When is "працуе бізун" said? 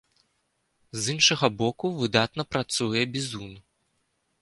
2.57-3.51